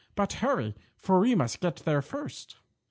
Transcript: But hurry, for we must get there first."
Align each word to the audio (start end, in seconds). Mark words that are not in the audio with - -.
But 0.15 0.33
hurry, 0.33 0.73
for 0.97 1.19
we 1.19 1.35
must 1.35 1.59
get 1.59 1.75
there 1.75 2.01
first." 2.01 2.55